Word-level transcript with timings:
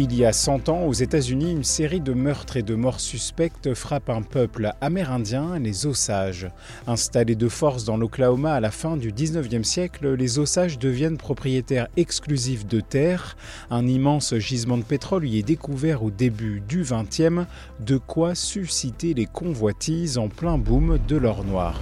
Il 0.00 0.14
y 0.14 0.24
a 0.24 0.32
100 0.32 0.68
ans, 0.68 0.84
aux 0.84 0.92
États-Unis, 0.92 1.50
une 1.50 1.64
série 1.64 2.00
de 2.00 2.12
meurtres 2.12 2.56
et 2.56 2.62
de 2.62 2.76
morts 2.76 3.00
suspectes 3.00 3.74
frappe 3.74 4.10
un 4.10 4.22
peuple 4.22 4.70
amérindien, 4.80 5.58
les 5.58 5.86
Osages. 5.86 6.52
Installés 6.86 7.34
de 7.34 7.48
force 7.48 7.84
dans 7.84 7.96
l'Oklahoma 7.96 8.52
à 8.52 8.60
la 8.60 8.70
fin 8.70 8.96
du 8.96 9.10
19e 9.10 9.64
siècle, 9.64 10.14
les 10.14 10.38
Osages 10.38 10.78
deviennent 10.78 11.16
propriétaires 11.16 11.88
exclusifs 11.96 12.64
de 12.64 12.78
terres. 12.78 13.36
Un 13.72 13.88
immense 13.88 14.36
gisement 14.36 14.78
de 14.78 14.84
pétrole 14.84 15.26
y 15.26 15.40
est 15.40 15.42
découvert 15.42 16.04
au 16.04 16.12
début 16.12 16.60
du 16.60 16.84
20e, 16.84 17.46
de 17.80 17.96
quoi 17.96 18.36
susciter 18.36 19.14
les 19.14 19.26
convoitises 19.26 20.16
en 20.16 20.28
plein 20.28 20.58
boom 20.58 21.00
de 21.08 21.16
l'or 21.16 21.42
noir. 21.42 21.80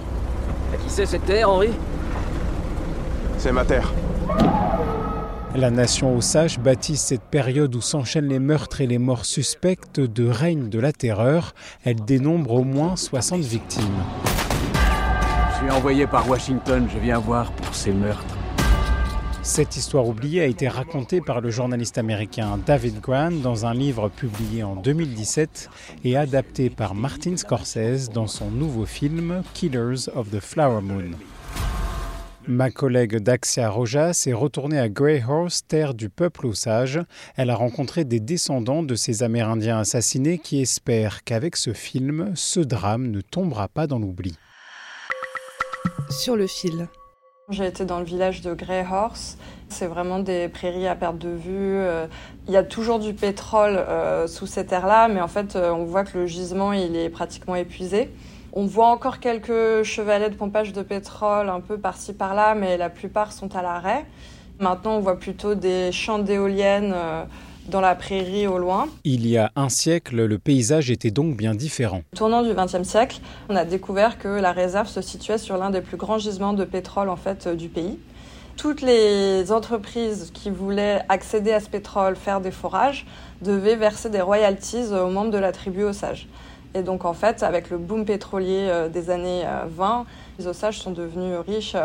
À 0.73 0.77
qui 0.77 0.89
c'est 0.89 1.05
cette 1.05 1.25
terre, 1.27 1.51
Henri? 1.51 1.69
C'est 3.37 3.51
ma 3.51 3.63
terre. 3.63 3.93
La 5.57 5.71
nation 5.71 6.15
Osage 6.15 6.59
baptise 6.59 6.99
cette 6.99 7.23
période 7.23 7.73
où 7.73 7.81
s'enchaînent 7.81 8.27
les 8.27 8.37
meurtres 8.37 8.81
et 8.81 8.85
les 8.85 8.99
morts 8.99 9.25
suspectes 9.25 9.99
de 9.99 10.29
règne 10.29 10.69
de 10.69 10.77
la 10.77 10.91
terreur. 10.91 11.55
Elle 11.83 12.05
dénombre 12.05 12.51
au 12.51 12.63
moins 12.63 12.95
60 12.95 13.41
victimes. 13.41 14.03
Je 15.49 15.55
suis 15.57 15.71
envoyé 15.71 16.05
par 16.05 16.29
Washington, 16.29 16.87
je 16.93 16.99
viens 16.99 17.17
voir 17.17 17.51
pour 17.53 17.73
ces 17.73 17.91
meurtres. 17.91 18.37
Cette 19.41 19.75
histoire 19.77 20.07
oubliée 20.07 20.41
a 20.41 20.45
été 20.45 20.67
racontée 20.67 21.21
par 21.21 21.41
le 21.41 21.49
journaliste 21.49 21.97
américain 21.97 22.59
David 22.63 23.01
Grant 23.01 23.31
dans 23.31 23.65
un 23.65 23.73
livre 23.73 24.09
publié 24.09 24.61
en 24.61 24.75
2017 24.75 25.71
et 26.03 26.17
adapté 26.17 26.69
par 26.69 26.93
Martin 26.93 27.35
Scorsese 27.35 28.09
dans 28.13 28.27
son 28.27 28.51
nouveau 28.51 28.85
film 28.85 29.41
Killers 29.55 30.07
of 30.13 30.29
the 30.29 30.39
Flower 30.39 30.81
Moon. 30.83 31.17
Ma 32.49 32.71
collègue 32.71 33.17
Daxia 33.17 33.69
Rojas 33.69 34.23
est 34.25 34.33
retournée 34.33 34.79
à 34.79 34.87
Greyhorse, 34.87 35.67
terre 35.67 35.93
du 35.93 36.09
peuple 36.09 36.47
Osage. 36.47 37.01
Elle 37.35 37.49
a 37.49 37.55
rencontré 37.55 38.05
des 38.05 38.21
descendants 38.21 38.83
de 38.83 38.95
ces 38.95 39.21
Amérindiens 39.21 39.79
assassinés 39.79 40.37
qui 40.37 40.61
espèrent 40.61 41.25
qu'avec 41.25 41.57
ce 41.57 41.73
film, 41.73 42.31
ce 42.35 42.61
drame 42.61 43.07
ne 43.07 43.19
tombera 43.19 43.67
pas 43.67 43.85
dans 43.85 43.99
l'oubli. 43.99 44.33
Sur 46.09 46.37
le 46.37 46.47
fil. 46.47 46.87
J'ai 47.49 47.65
été 47.65 47.83
dans 47.83 47.99
le 47.99 48.05
village 48.05 48.41
de 48.41 48.53
Greyhorse. 48.53 49.37
C'est 49.67 49.87
vraiment 49.87 50.19
des 50.19 50.47
prairies 50.47 50.87
à 50.87 50.95
perte 50.95 51.17
de 51.17 51.29
vue. 51.29 51.49
Euh, 51.51 52.07
Il 52.47 52.53
y 52.53 52.57
a 52.57 52.63
toujours 52.63 52.99
du 52.99 53.13
pétrole 53.13 53.75
euh, 53.75 54.25
sous 54.25 54.47
ces 54.47 54.65
terres-là, 54.65 55.09
mais 55.09 55.19
en 55.19 55.27
fait, 55.27 55.57
euh, 55.57 55.71
on 55.71 55.83
voit 55.83 56.05
que 56.05 56.17
le 56.17 56.27
gisement 56.27 56.71
il 56.71 56.95
est 56.95 57.09
pratiquement 57.09 57.55
épuisé. 57.55 58.09
On 58.59 58.65
voit 58.65 58.87
encore 58.87 59.19
quelques 59.19 59.83
chevalets 59.83 60.31
de 60.31 60.35
pompage 60.35 60.73
de 60.73 60.81
pétrole 60.81 61.47
un 61.47 61.59
peu 61.59 61.77
par-ci 61.77 62.11
par-là, 62.11 62.55
mais 62.55 62.75
la 62.75 62.89
plupart 62.89 63.31
sont 63.31 63.55
à 63.55 63.61
l'arrêt. 63.61 64.03
Maintenant, 64.59 64.95
on 64.95 64.99
voit 64.99 65.19
plutôt 65.19 65.53
des 65.53 65.91
champs 65.91 66.17
d'éoliennes 66.17 66.91
euh, 66.91 67.23
dans 67.67 67.81
la 67.81 67.93
prairie 67.93 68.47
au 68.47 68.57
loin. 68.57 68.87
Il 69.03 69.27
y 69.27 69.37
a 69.37 69.51
un 69.55 69.69
siècle, 69.69 70.25
le 70.25 70.39
paysage 70.39 70.89
était 70.89 71.11
donc 71.11 71.37
bien 71.37 71.53
différent. 71.53 72.01
Au 72.13 72.17
tournant 72.17 72.41
du 72.41 72.51
XXe 72.55 72.81
siècle, 72.81 73.19
on 73.47 73.55
a 73.55 73.63
découvert 73.63 74.17
que 74.17 74.27
la 74.27 74.53
réserve 74.53 74.87
se 74.87 75.01
situait 75.01 75.37
sur 75.37 75.55
l'un 75.57 75.69
des 75.69 75.81
plus 75.81 75.97
grands 75.97 76.17
gisements 76.17 76.53
de 76.53 76.65
pétrole 76.65 77.09
en 77.09 77.15
fait 77.15 77.45
euh, 77.45 77.53
du 77.53 77.69
pays. 77.69 77.99
Toutes 78.55 78.81
les 78.81 79.51
entreprises 79.51 80.31
qui 80.33 80.49
voulaient 80.49 81.03
accéder 81.09 81.53
à 81.53 81.59
ce 81.59 81.69
pétrole, 81.69 82.15
faire 82.15 82.41
des 82.41 82.49
forages, 82.49 83.05
devaient 83.43 83.75
verser 83.75 84.09
des 84.09 84.21
royalties 84.21 84.87
aux 84.99 85.11
membres 85.11 85.29
de 85.29 85.37
la 85.37 85.51
tribu 85.51 85.83
Osage. 85.83 86.27
Et 86.73 86.81
donc 86.81 87.05
en 87.05 87.13
fait, 87.13 87.43
avec 87.43 87.69
le 87.69 87.77
boom 87.77 88.05
pétrolier 88.05 88.67
euh, 88.69 88.89
des 88.89 89.09
années 89.09 89.43
euh, 89.45 89.65
20, 89.67 90.05
les 90.39 90.47
Osages 90.47 90.79
sont 90.79 90.91
devenus 90.91 91.37
riches. 91.47 91.75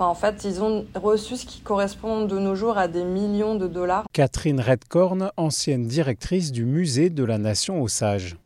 Enfin, 0.00 0.10
en 0.10 0.14
fait, 0.14 0.44
ils 0.44 0.62
ont 0.62 0.86
reçu 0.94 1.36
ce 1.36 1.44
qui 1.44 1.60
correspond 1.60 2.24
de 2.24 2.38
nos 2.38 2.54
jours 2.54 2.78
à 2.78 2.86
des 2.86 3.02
millions 3.02 3.56
de 3.56 3.66
dollars. 3.66 4.04
Catherine 4.12 4.60
Redcorn, 4.60 5.32
ancienne 5.36 5.88
directrice 5.88 6.52
du 6.52 6.64
musée 6.64 7.10
de 7.10 7.24
la 7.24 7.36
nation 7.36 7.82
Osage. 7.82 8.36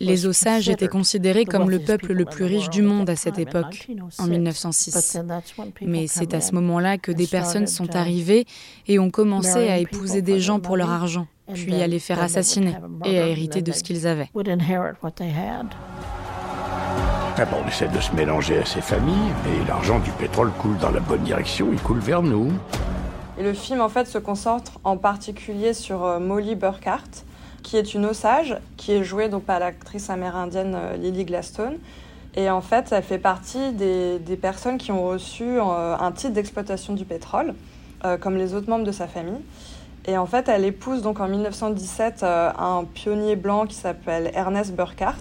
Les 0.00 0.24
Osages 0.24 0.70
étaient 0.70 0.88
considérés 0.88 1.44
comme 1.44 1.68
le 1.68 1.78
peuple 1.78 2.14
le 2.14 2.24
plus 2.24 2.46
riche 2.46 2.70
du 2.70 2.80
monde 2.80 3.10
à 3.10 3.16
cette 3.16 3.38
époque, 3.38 3.86
en 4.18 4.28
1906. 4.28 5.18
Mais 5.82 6.06
c'est 6.06 6.32
à 6.32 6.40
ce 6.40 6.54
moment-là 6.54 6.96
que 6.96 7.12
des 7.12 7.26
personnes 7.26 7.66
sont 7.66 7.94
arrivées 7.94 8.46
et 8.86 8.98
ont 8.98 9.10
commencé 9.10 9.68
à 9.68 9.76
épouser 9.76 10.22
des 10.22 10.40
gens 10.40 10.58
pour 10.58 10.78
leur 10.78 10.88
argent, 10.88 11.26
puis 11.52 11.74
à 11.74 11.86
les 11.86 11.98
faire 11.98 12.22
assassiner 12.22 12.74
et 13.04 13.18
à 13.18 13.28
hériter 13.28 13.60
de 13.60 13.72
ce 13.72 13.82
qu'ils 13.82 14.06
avaient. 14.06 14.30
On 17.40 17.68
essaie 17.68 17.86
de 17.86 18.00
se 18.00 18.12
mélanger 18.16 18.58
à 18.58 18.64
ces 18.64 18.80
familles, 18.80 19.32
mais 19.44 19.64
l'argent 19.68 20.00
du 20.00 20.10
pétrole 20.10 20.50
coule 20.58 20.76
dans 20.78 20.90
la 20.90 20.98
bonne 20.98 21.22
direction, 21.22 21.68
il 21.70 21.80
coule 21.80 22.00
vers 22.00 22.20
nous. 22.20 22.50
Et 23.38 23.44
le 23.44 23.52
film, 23.52 23.80
en 23.80 23.88
fait, 23.88 24.08
se 24.08 24.18
concentre 24.18 24.80
en 24.82 24.96
particulier 24.96 25.72
sur 25.72 26.04
euh, 26.04 26.18
Molly 26.18 26.56
Burkhart, 26.56 27.22
qui 27.62 27.76
est 27.76 27.94
une 27.94 28.06
Osage, 28.06 28.56
qui 28.76 28.90
est 28.90 29.04
jouée 29.04 29.28
donc 29.28 29.44
par 29.44 29.60
l'actrice 29.60 30.10
amérindienne 30.10 30.74
euh, 30.74 30.96
Lily 30.96 31.26
Gladstone. 31.26 31.76
Et 32.34 32.50
en 32.50 32.60
fait, 32.60 32.90
elle 32.90 33.04
fait 33.04 33.18
partie 33.18 33.72
des, 33.72 34.38
personnes 34.42 34.76
qui 34.76 34.90
ont 34.90 35.06
reçu 35.06 35.44
euh, 35.44 35.96
un 35.96 36.10
titre 36.10 36.32
d'exploitation 36.32 36.94
du 36.94 37.04
pétrole, 37.04 37.54
comme 38.20 38.36
les 38.36 38.54
autres 38.54 38.70
membres 38.70 38.84
de 38.84 38.92
sa 38.92 39.08
famille. 39.08 39.40
Et 40.08 40.16
en 40.16 40.24
fait, 40.24 40.48
elle 40.48 40.64
épouse 40.64 41.02
donc 41.02 41.20
en 41.20 41.28
1917 41.28 42.22
euh, 42.22 42.50
un 42.58 42.84
pionnier 42.84 43.36
blanc 43.36 43.66
qui 43.66 43.74
s'appelle 43.74 44.30
Ernest 44.34 44.74
Burkhart 44.74 45.16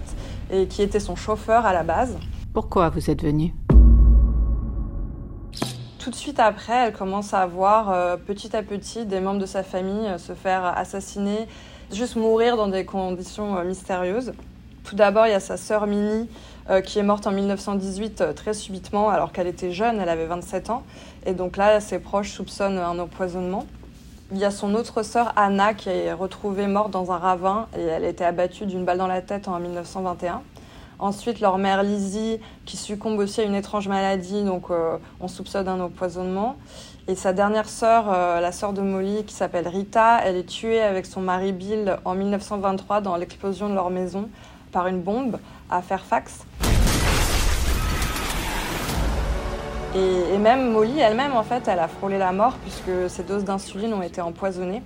et 0.51 0.67
qui 0.67 0.81
était 0.81 0.99
son 0.99 1.15
chauffeur 1.15 1.65
à 1.65 1.73
la 1.73 1.83
base. 1.83 2.17
Pourquoi 2.53 2.89
vous 2.89 3.09
êtes 3.09 3.23
venu 3.23 3.53
Tout 5.99 6.09
de 6.09 6.15
suite 6.15 6.39
après, 6.39 6.87
elle 6.87 6.93
commence 6.93 7.33
à 7.33 7.45
voir 7.45 7.91
euh, 7.91 8.17
petit 8.17 8.55
à 8.55 8.63
petit 8.63 9.05
des 9.05 9.19
membres 9.19 9.39
de 9.39 9.45
sa 9.45 9.63
famille 9.63 10.07
euh, 10.07 10.17
se 10.17 10.33
faire 10.33 10.65
assassiner, 10.65 11.47
juste 11.91 12.15
mourir 12.15 12.57
dans 12.57 12.67
des 12.67 12.85
conditions 12.85 13.57
euh, 13.57 13.63
mystérieuses. 13.63 14.33
Tout 14.83 14.95
d'abord, 14.95 15.27
il 15.27 15.31
y 15.31 15.35
a 15.35 15.39
sa 15.39 15.57
sœur 15.57 15.85
Minnie 15.85 16.29
qui 16.83 16.99
est 16.99 17.03
morte 17.03 17.27
en 17.27 17.31
1918 17.31 18.21
euh, 18.21 18.33
très 18.33 18.53
subitement 18.53 19.09
alors 19.09 19.31
qu'elle 19.31 19.47
était 19.47 19.71
jeune, 19.71 19.99
elle 19.99 20.09
avait 20.09 20.25
27 20.25 20.69
ans. 20.69 20.83
Et 21.25 21.33
donc 21.33 21.57
là, 21.57 21.79
ses 21.79 21.99
proches 21.99 22.31
soupçonnent 22.31 22.77
un 22.77 22.99
empoisonnement. 22.99 23.65
Il 24.29 24.39
y 24.39 24.43
a 24.43 24.51
son 24.51 24.75
autre 24.75 25.03
sœur 25.03 25.31
Anna 25.37 25.73
qui 25.73 25.87
est 25.87 26.11
retrouvée 26.11 26.67
morte 26.67 26.91
dans 26.91 27.13
un 27.13 27.17
ravin 27.17 27.67
et 27.77 27.81
elle 27.81 28.03
a 28.03 28.09
été 28.09 28.25
abattue 28.25 28.65
d'une 28.65 28.83
balle 28.83 28.97
dans 28.97 29.07
la 29.07 29.21
tête 29.21 29.47
en 29.47 29.57
1921. 29.57 30.41
Ensuite, 30.99 31.39
leur 31.39 31.57
mère 31.57 31.81
Lizzie 31.81 32.41
qui 32.65 32.75
succombe 32.75 33.19
aussi 33.19 33.39
à 33.39 33.45
une 33.45 33.55
étrange 33.55 33.87
maladie, 33.87 34.43
donc 34.43 34.69
euh, 34.69 34.97
on 35.21 35.29
soupçonne 35.29 35.69
un 35.69 35.79
empoisonnement. 35.79 36.57
Et 37.07 37.15
sa 37.15 37.31
dernière 37.31 37.69
sœur, 37.69 38.11
euh, 38.11 38.41
la 38.41 38.51
sœur 38.51 38.73
de 38.73 38.81
Molly, 38.81 39.23
qui 39.23 39.33
s'appelle 39.33 39.65
Rita, 39.65 40.19
elle 40.25 40.35
est 40.35 40.49
tuée 40.49 40.81
avec 40.81 41.05
son 41.05 41.21
mari 41.21 41.53
Bill 41.53 41.97
en 42.03 42.13
1923 42.13 42.99
dans 42.99 43.15
l'explosion 43.15 43.69
de 43.69 43.75
leur 43.75 43.89
maison 43.89 44.27
par 44.73 44.87
une 44.87 45.01
bombe 45.01 45.39
à 45.69 45.81
Fairfax. 45.81 46.45
Et, 49.97 50.35
et 50.35 50.37
même 50.37 50.71
Molly 50.71 50.99
elle-même, 50.99 51.33
en 51.33 51.43
fait, 51.43 51.67
elle 51.67 51.79
a 51.79 51.87
frôlé 51.87 52.19
la 52.19 52.31
mort 52.31 52.53
puisque 52.61 53.09
ses 53.09 53.23
doses 53.23 53.43
d'insuline 53.43 53.93
ont 53.93 54.03
été 54.03 54.21
empoisonnées. 54.21 54.83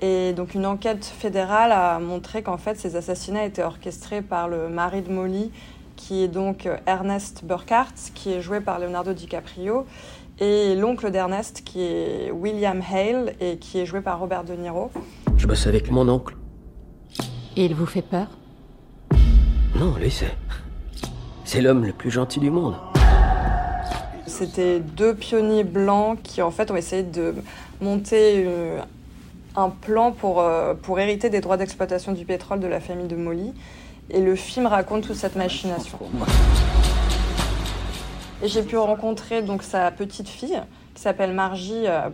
Et 0.00 0.32
donc 0.32 0.54
une 0.54 0.66
enquête 0.66 1.04
fédérale 1.04 1.70
a 1.70 1.98
montré 1.98 2.42
qu'en 2.42 2.58
fait 2.58 2.78
ces 2.78 2.96
assassinats 2.96 3.44
étaient 3.44 3.62
orchestrés 3.62 4.22
par 4.22 4.48
le 4.48 4.68
mari 4.68 5.02
de 5.02 5.12
Molly, 5.12 5.52
qui 5.96 6.22
est 6.22 6.28
donc 6.28 6.68
Ernest 6.86 7.44
Burkhart, 7.44 7.94
qui 8.14 8.32
est 8.32 8.40
joué 8.40 8.60
par 8.60 8.80
Leonardo 8.80 9.12
DiCaprio, 9.12 9.86
et 10.40 10.74
l'oncle 10.74 11.10
d'Ernest, 11.10 11.62
qui 11.64 11.82
est 11.82 12.32
William 12.32 12.82
Hale, 12.82 13.34
et 13.40 13.58
qui 13.58 13.78
est 13.78 13.86
joué 13.86 14.00
par 14.00 14.18
Robert 14.18 14.42
De 14.44 14.54
Niro. 14.54 14.90
Je 15.36 15.46
bosse 15.46 15.66
avec 15.68 15.90
mon 15.90 16.08
oncle. 16.08 16.34
Et 17.56 17.66
il 17.66 17.74
vous 17.74 17.86
fait 17.86 18.02
peur? 18.02 18.26
Non, 19.76 19.94
lui, 19.96 20.10
c'est. 20.10 20.36
C'est 21.44 21.60
l'homme 21.60 21.84
le 21.84 21.92
plus 21.92 22.10
gentil 22.10 22.40
du 22.40 22.50
monde. 22.50 22.74
C'était 24.36 24.80
deux 24.80 25.14
pionniers 25.14 25.62
blancs 25.62 26.18
qui 26.24 26.42
en 26.42 26.50
fait 26.50 26.72
ont 26.72 26.76
essayé 26.76 27.04
de 27.04 27.36
monter 27.80 28.42
euh, 28.44 28.80
un 29.54 29.70
plan 29.70 30.10
pour, 30.10 30.40
euh, 30.40 30.74
pour 30.74 30.98
hériter 30.98 31.30
des 31.30 31.40
droits 31.40 31.56
d'exploitation 31.56 32.10
du 32.10 32.24
pétrole 32.24 32.58
de 32.58 32.66
la 32.66 32.80
famille 32.80 33.06
de 33.06 33.14
Molly. 33.14 33.52
Et 34.10 34.20
le 34.20 34.34
film 34.34 34.66
raconte 34.66 35.06
toute 35.06 35.14
cette 35.14 35.36
machination. 35.36 35.98
Et 38.42 38.48
j'ai 38.48 38.64
pu 38.64 38.76
rencontrer 38.76 39.40
donc 39.40 39.62
sa 39.62 39.92
petite 39.92 40.28
fille 40.28 40.60
qui 40.94 41.02
s'appelle 41.02 41.34
Margie 41.34 41.86
euh. 41.86 42.08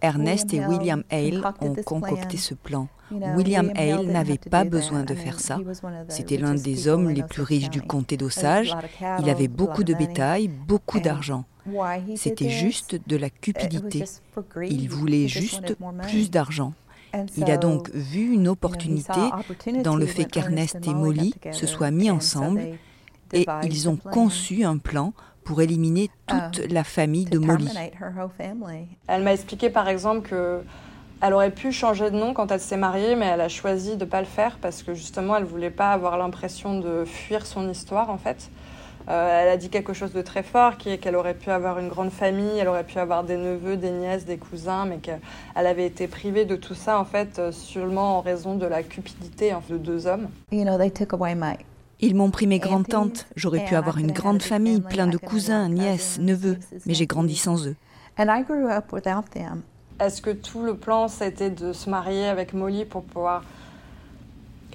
Ernest 0.00 0.54
et 0.54 0.66
William 0.66 1.02
Hale 1.10 1.42
ont 1.60 1.74
concocté 1.84 2.36
ce 2.36 2.54
plan. 2.54 2.88
William 3.10 3.72
Hale 3.74 4.06
n'avait 4.06 4.38
pas 4.38 4.64
besoin 4.64 5.02
de 5.02 5.14
faire 5.14 5.40
ça. 5.40 5.58
C'était 6.08 6.36
l'un 6.36 6.54
des 6.54 6.88
hommes 6.88 7.10
les 7.10 7.22
plus 7.22 7.42
riches 7.42 7.70
du 7.70 7.82
comté 7.82 8.16
d'Osage. 8.16 8.76
Il 9.20 9.28
avait 9.28 9.48
beaucoup 9.48 9.84
de 9.84 9.94
bétail, 9.94 10.48
beaucoup 10.48 11.00
d'argent. 11.00 11.44
C'était 12.16 12.50
juste 12.50 12.98
de 13.06 13.16
la 13.16 13.30
cupidité. 13.30 14.04
Il 14.68 14.88
voulait 14.88 15.28
juste 15.28 15.76
plus 16.02 16.30
d'argent. 16.30 16.72
Il 17.36 17.50
a 17.50 17.56
donc 17.56 17.90
vu 17.94 18.34
une 18.34 18.48
opportunité 18.48 19.20
dans 19.82 19.96
le 19.96 20.06
fait 20.06 20.26
qu'Ernest 20.26 20.78
et 20.86 20.94
Molly 20.94 21.34
se 21.52 21.66
soient 21.66 21.90
mis 21.90 22.10
ensemble 22.10 22.78
et 23.32 23.46
ils 23.64 23.88
ont 23.88 23.96
conçu 23.96 24.64
un 24.64 24.78
plan 24.78 25.12
pour 25.48 25.62
éliminer 25.62 26.10
toute 26.26 26.70
la 26.70 26.84
famille 26.84 27.24
de 27.24 27.38
Molly. 27.38 27.70
Elle 29.06 29.22
m'a 29.22 29.32
expliqué 29.32 29.70
par 29.70 29.88
exemple 29.88 30.28
que 30.28 30.60
elle 31.22 31.32
aurait 31.32 31.50
pu 31.50 31.72
changer 31.72 32.10
de 32.10 32.16
nom 32.16 32.34
quand 32.34 32.52
elle 32.52 32.60
s'est 32.60 32.76
mariée, 32.76 33.16
mais 33.16 33.24
elle 33.24 33.40
a 33.40 33.48
choisi 33.48 33.96
de 33.96 34.04
ne 34.04 34.10
pas 34.10 34.20
le 34.20 34.26
faire 34.26 34.58
parce 34.60 34.82
que 34.82 34.92
justement 34.92 35.36
elle 35.38 35.44
voulait 35.44 35.70
pas 35.70 35.92
avoir 35.92 36.18
l'impression 36.18 36.78
de 36.78 37.06
fuir 37.06 37.46
son 37.46 37.70
histoire 37.70 38.10
en 38.10 38.18
fait. 38.18 38.50
Euh, 39.08 39.42
elle 39.42 39.48
a 39.48 39.56
dit 39.56 39.70
quelque 39.70 39.94
chose 39.94 40.12
de 40.12 40.20
très 40.20 40.42
fort, 40.42 40.76
qui 40.76 40.90
est 40.90 40.98
qu'elle 40.98 41.16
aurait 41.16 41.32
pu 41.32 41.50
avoir 41.50 41.78
une 41.78 41.88
grande 41.88 42.10
famille, 42.10 42.58
elle 42.58 42.68
aurait 42.68 42.84
pu 42.84 42.98
avoir 42.98 43.24
des 43.24 43.38
neveux, 43.38 43.78
des 43.78 43.90
nièces, 43.90 44.26
des 44.26 44.36
cousins, 44.36 44.84
mais 44.84 44.98
qu'elle 44.98 45.18
avait 45.54 45.86
été 45.86 46.08
privée 46.08 46.44
de 46.44 46.56
tout 46.56 46.74
ça 46.74 47.00
en 47.00 47.06
fait 47.06 47.38
euh, 47.38 47.52
seulement 47.52 48.18
en 48.18 48.20
raison 48.20 48.54
de 48.54 48.66
la 48.66 48.82
cupidité 48.82 49.54
de 49.70 49.78
deux 49.78 50.06
hommes. 50.06 50.28
Ils 52.00 52.14
m'ont 52.14 52.30
pris 52.30 52.46
mes 52.46 52.58
grandes-tantes. 52.58 53.26
J'aurais 53.34 53.64
pu 53.64 53.74
avoir 53.74 53.98
une 53.98 54.12
grande 54.12 54.42
famille, 54.42 54.80
plein 54.80 55.06
de 55.06 55.16
cousins, 55.16 55.68
nièces, 55.68 56.18
neveux, 56.20 56.58
mais 56.86 56.94
j'ai 56.94 57.06
grandi 57.06 57.36
sans 57.36 57.66
eux. 57.66 57.76
Est-ce 60.00 60.22
que 60.22 60.30
tout 60.30 60.62
le 60.62 60.76
plan, 60.76 61.08
c'était 61.08 61.50
de 61.50 61.72
se 61.72 61.90
marier 61.90 62.26
avec 62.26 62.52
Molly 62.54 62.84
pour 62.84 63.02
pouvoir 63.02 63.42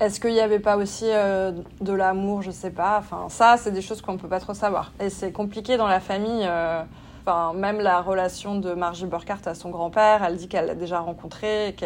est-ce 0.01 0.19
qu'il 0.19 0.31
n'y 0.31 0.39
avait 0.39 0.59
pas 0.59 0.75
aussi 0.75 1.05
euh, 1.07 1.51
de 1.81 1.93
l'amour? 1.93 2.41
Je 2.41 2.51
sais 2.51 2.71
pas. 2.71 2.97
Enfin, 2.97 3.27
ça, 3.29 3.57
c'est 3.57 3.71
des 3.71 3.81
choses 3.81 4.01
qu'on 4.01 4.13
ne 4.13 4.17
peut 4.17 4.27
pas 4.27 4.39
trop 4.39 4.53
savoir. 4.53 4.91
Et 4.99 5.09
c'est 5.09 5.31
compliqué 5.31 5.77
dans 5.77 5.87
la 5.87 5.99
famille. 5.99 6.43
Euh, 6.43 6.81
enfin, 7.21 7.53
même 7.53 7.79
la 7.79 8.01
relation 8.01 8.59
de 8.59 8.73
Margie 8.73 9.05
Burkhardt 9.05 9.47
à 9.47 9.53
son 9.53 9.69
grand-père, 9.69 10.23
elle 10.23 10.37
dit 10.37 10.47
qu'elle 10.47 10.65
l'a 10.65 10.75
déjà 10.75 10.99
rencontré, 10.99 11.75
que 11.79 11.85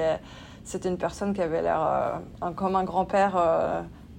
c'était 0.64 0.88
une 0.90 0.98
personne 0.98 1.34
qui 1.34 1.42
avait 1.42 1.62
l'air 1.62 1.82
euh, 2.42 2.52
comme 2.56 2.78
un 2.78 2.86
grand-père, 2.86 3.36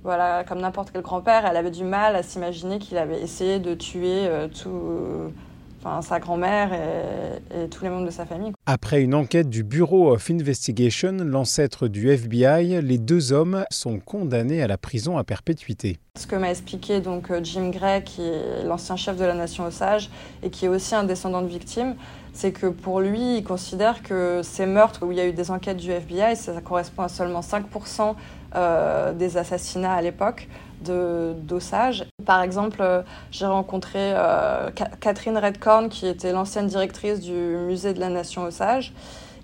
voilà, 0.05 0.45
comme 0.45 0.61
n'importe 0.61 0.91
quel 0.93 1.03
grand-père. 1.03 1.47
Elle 1.47 1.57
avait 1.57 1.71
du 1.71 1.85
mal 1.85 2.17
à 2.17 2.23
s'imaginer 2.23 2.79
qu'il 2.79 2.99
avait 2.99 3.21
essayé 3.21 3.59
de 3.59 3.75
tuer 3.75 4.29
tout 4.61 5.33
enfin, 5.81 6.03
sa 6.03 6.21
grand-mère 6.21 6.73
et, 6.73 7.69
tous 7.69 7.85
les 7.85 7.91
membres 7.91 8.07
de 8.07 8.11
sa 8.11 8.27
famille. 8.27 8.53
Après 8.67 9.03
une 9.03 9.15
enquête 9.15 9.49
du 9.49 9.63
Bureau 9.63 10.13
of 10.13 10.31
Investigation, 10.31 11.17
l'ancêtre 11.25 11.89
du 11.89 12.11
FBI, 12.11 12.81
les 12.83 12.99
deux 12.99 13.33
hommes 13.33 13.65
sont 13.71 13.99
condamnés 13.99 14.63
à 14.63 14.67
la 14.67 14.79
prison 14.79 15.19
à 15.19 15.25
perpétuité. 15.25 15.99
Ce 16.17 16.27
que 16.27 16.37
m'a 16.37 16.51
expliqué 16.51 17.01
donc 17.01 17.31
euh, 17.31 17.41
Jim 17.43 17.71
Gray, 17.71 18.03
qui 18.03 18.23
est 18.23 18.65
l'ancien 18.65 18.97
chef 18.97 19.17
de 19.17 19.25
la 19.25 19.35
Nation 19.35 19.67
Osage 19.67 20.11
et 20.43 20.51
qui 20.51 20.65
est 20.65 20.69
aussi 20.69 20.95
un 20.95 21.05
descendant 21.05 21.43
de 21.43 21.47
victimes, 21.47 21.95
c'est 22.33 22.53
que 22.53 22.67
pour 22.67 23.01
lui, 23.01 23.39
il 23.39 23.45
considère 23.45 24.03
que 24.03 24.41
ces 24.43 24.67
meurtres 24.67 25.05
où 25.05 25.13
il 25.13 25.19
y 25.19 25.21
a 25.21 25.27
eu 25.27 25.33
des 25.33 25.51
enquêtes 25.51 25.77
du 25.77 25.91
FBI, 25.91 26.37
ça 26.37 26.61
correspond 26.61 27.03
à 27.03 27.09
seulement 27.09 27.41
5% 27.41 28.15
euh, 28.55 29.13
des 29.13 29.37
assassinats 29.37 29.93
à 29.93 30.01
l'époque 30.01 30.49
d'Osage. 30.81 32.07
Par 32.25 32.43
exemple, 32.43 32.79
euh, 32.81 33.03
j'ai 33.31 33.45
rencontré 33.45 33.99
euh, 33.99 34.71
Catherine 35.01 35.37
Redcorn, 35.37 35.91
qui 35.91 36.07
était 36.07 36.33
l'ancienne 36.33 36.67
directrice 36.67 37.21
du 37.21 37.33
musée 37.33 37.93
de 37.93 38.01
la 38.01 38.09
Nation 38.09 38.45
Osage, 38.45 38.95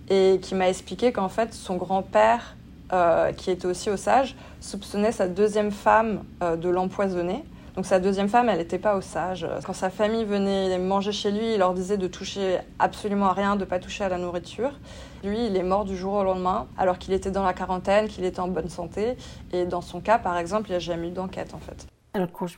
et 0.08 0.38
qui 0.40 0.54
m'a 0.54 0.70
expliqué 0.70 1.12
qu'en 1.12 1.28
fait, 1.28 1.52
son 1.52 1.76
grand-père, 1.76 2.56
qui 3.36 3.50
était 3.50 3.66
aussi 3.66 3.90
Osage, 3.90 4.36
soupçonnait 4.60 5.10
sa 5.10 5.26
deuxième 5.26 5.72
femme 5.72 6.22
de 6.40 6.68
l'empoisonner. 6.68 7.42
Donc 7.74 7.86
sa 7.86 7.98
deuxième 7.98 8.28
femme, 8.28 8.48
elle 8.48 8.58
n'était 8.58 8.78
pas 8.78 8.96
Osage. 8.96 9.48
Quand 9.66 9.72
sa 9.72 9.90
famille 9.90 10.24
venait 10.24 10.78
manger 10.78 11.10
chez 11.10 11.32
lui, 11.32 11.54
il 11.54 11.58
leur 11.58 11.74
disait 11.74 11.96
de 11.96 12.06
toucher 12.06 12.58
absolument 12.78 13.26
à 13.26 13.32
rien, 13.32 13.56
de 13.56 13.64
pas 13.64 13.80
toucher 13.80 14.04
à 14.04 14.08
la 14.08 14.16
nourriture. 14.16 14.70
Lui, 15.24 15.46
il 15.46 15.56
est 15.56 15.62
mort 15.64 15.84
du 15.84 15.96
jour 15.96 16.14
au 16.14 16.22
lendemain, 16.22 16.68
alors 16.78 16.98
qu'il 16.98 17.12
était 17.14 17.32
dans 17.32 17.42
la 17.42 17.52
quarantaine, 17.52 18.06
qu'il 18.06 18.24
était 18.24 18.40
en 18.40 18.48
bonne 18.48 18.68
santé. 18.68 19.16
Et 19.52 19.64
dans 19.64 19.80
son 19.80 20.00
cas, 20.00 20.18
par 20.18 20.38
exemple, 20.38 20.68
il 20.68 20.72
n'y 20.72 20.76
a 20.76 20.80
jamais 20.80 21.08
eu 21.08 21.12
d'enquête, 21.12 21.52
en 21.52 21.58
fait. 21.58 21.86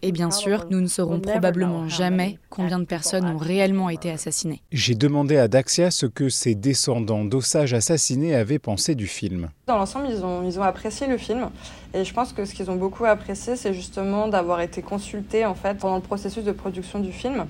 Et 0.02 0.12
bien 0.12 0.30
sûr, 0.30 0.66
nous 0.70 0.80
ne 0.82 0.86
saurons 0.86 1.20
probablement 1.20 1.88
jamais 1.88 2.38
combien 2.50 2.78
de 2.78 2.84
personnes 2.84 3.24
ont 3.24 3.38
réellement 3.38 3.88
été 3.88 4.10
assassinées. 4.10 4.60
J'ai 4.70 4.94
demandé 4.94 5.38
à 5.38 5.48
Daxia 5.48 5.90
ce 5.90 6.04
que 6.04 6.28
ses 6.28 6.54
descendants 6.54 7.24
d'Osage 7.24 7.72
assassinés 7.72 8.34
avaient 8.34 8.58
pensé 8.58 8.94
du 8.94 9.06
film. 9.06 9.48
Dans 9.66 9.78
l'ensemble, 9.78 10.08
ils 10.10 10.22
ont, 10.24 10.42
ils 10.46 10.58
ont 10.58 10.62
apprécié 10.62 11.06
le 11.06 11.16
film. 11.16 11.48
Et 11.94 12.04
je 12.04 12.12
pense 12.12 12.34
que 12.34 12.44
ce 12.44 12.54
qu'ils 12.54 12.70
ont 12.70 12.76
beaucoup 12.76 13.06
apprécié, 13.06 13.56
c'est 13.56 13.72
justement 13.72 14.28
d'avoir 14.28 14.60
été 14.60 14.82
consultés 14.82 15.46
en 15.46 15.54
fait, 15.54 15.78
pendant 15.78 15.96
le 15.96 16.02
processus 16.02 16.44
de 16.44 16.52
production 16.52 17.00
du 17.00 17.12
film. 17.12 17.46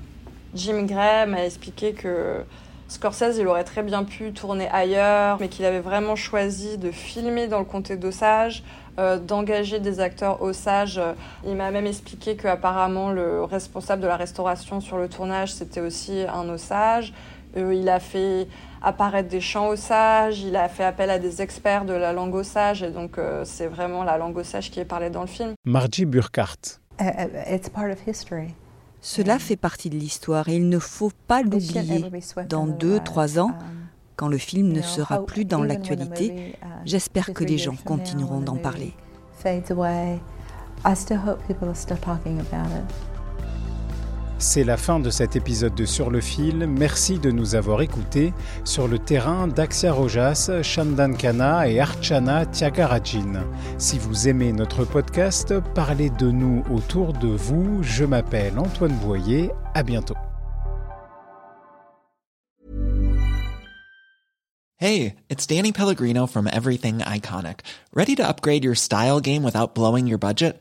Jim 0.55 0.85
Gray 0.85 1.27
m'a 1.27 1.45
expliqué 1.45 1.93
que 1.93 2.45
Scorsese, 2.89 3.39
il 3.39 3.47
aurait 3.49 3.65
très 3.65 3.83
bien 3.83 4.05
pu 4.05 4.33
tourner 4.33 4.69
ailleurs, 4.69 5.39
mais 5.41 5.49
qu'il 5.49 5.65
avait 5.65 5.81
vraiment 5.81 6.15
choisi 6.15 6.79
de 6.79 6.91
filmer 6.91 7.49
dans 7.49 7.59
le 7.59 7.65
comté 7.65 7.97
d'Osage, 7.97 8.63
euh, 8.99 9.19
d'engager 9.19 9.81
des 9.81 9.99
acteurs 10.01 10.41
Osage. 10.41 11.01
Il 11.45 11.57
m'a 11.57 11.71
même 11.71 11.87
expliqué 11.87 12.37
qu'apparemment 12.37 13.11
le 13.11 13.43
responsable 13.43 14.03
de 14.03 14.07
la 14.07 14.17
restauration 14.17 14.81
sur 14.81 14.99
le 14.99 15.09
tournage, 15.09 15.53
c'était 15.53 15.81
aussi 15.81 16.23
un 16.33 16.49
Osage. 16.49 17.13
Euh, 17.57 17.75
il 17.75 17.89
a 17.89 18.01
fait 18.01 18.47
apparaître 18.83 19.29
des 19.29 19.41
chants 19.41 19.69
Osage, 19.69 20.41
il 20.41 20.57
a 20.57 20.69
fait 20.69 20.85
appel 20.85 21.11
à 21.11 21.19
des 21.19 21.43
experts 21.43 21.85
de 21.85 21.95
la 21.95 22.13
langue 22.13 22.35
Osage, 22.35 22.83
et 22.83 22.91
donc 22.91 23.19
euh, 23.19 23.45
c'est 23.45 23.67
vraiment 23.67 24.05
la 24.05 24.19
langue 24.19 24.37
Osage 24.37 24.71
qui 24.71 24.81
est 24.81 24.85
parlée 24.85 25.11
dans 25.11 25.23
le 25.23 25.27
film. 25.27 25.55
Margie 25.65 26.05
Burkhardt. 26.05 26.81
Uh, 27.01 27.27
it's 27.51 27.69
part 27.69 27.91
of 27.91 27.99
history. 28.07 28.55
Cela 29.09 29.39
fait 29.39 29.55
partie 29.55 29.89
de 29.89 29.95
l'histoire 29.95 30.49
et 30.49 30.57
il 30.57 30.69
ne 30.69 30.81
faut 30.81 31.13
pas 31.29 31.41
l'oublier. 31.41 32.11
Dans 32.49 32.67
deux, 32.67 32.99
trois 32.99 33.39
ans, 33.39 33.53
quand 34.17 34.27
le 34.27 34.37
film 34.37 34.73
ne 34.73 34.83
sera 34.83 35.25
plus 35.25 35.45
dans 35.45 35.63
l'actualité, 35.63 36.57
j'espère 36.85 37.33
que 37.33 37.45
les 37.45 37.57
gens 37.57 37.77
continueront 37.85 38.41
d'en 38.41 38.57
parler. 38.57 38.95
C'est 44.39 44.65
la 44.65 44.77
fin 44.77 45.01
de 45.01 45.09
cet 45.09 45.35
épisode 45.35 45.75
de 45.75 45.87
Sur 45.87 46.11
le 46.11 46.21
fil. 46.21 46.67
Merci 46.67 47.19
de 47.19 47.31
nous 47.31 47.55
avoir 47.55 47.81
écoutés. 47.81 48.35
Sur 48.65 48.87
le 48.87 48.99
terrain, 48.99 49.49
Daxia 49.49 49.95
Rojas, 49.95 50.51
Shandan 50.63 51.15
Kana 51.15 51.69
et 51.69 51.81
Archana 51.81 52.45
Tiagarajin. 52.45 53.47
Si 53.79 53.99
vous 53.99 54.29
aimez 54.29 54.53
notre 54.53 54.85
podcast, 54.85 55.59
parlez 55.75 56.11
de 56.11 56.31
nous 56.31 56.63
autour 56.71 57.15
de 57.15 57.29
vous. 57.29 57.83
Je 57.83 58.05
m'appelle 58.05 58.59
Antoine 58.59 58.95
Boyer. 58.99 59.51
À 59.75 59.83
bientôt. 59.83 60.17
Hey, 64.79 65.15
it's 65.31 65.47
Danny 65.47 65.73
Pellegrino 65.73 66.27
from 66.27 66.47
Everything 66.47 66.99
Iconic. 66.99 67.61
Ready 67.95 68.15
to 68.17 68.29
upgrade 68.29 68.63
your 68.63 68.75
style 68.75 69.21
game 69.21 69.43
without 69.43 69.75
blowing 69.75 70.07
your 70.07 70.19
budget? 70.19 70.61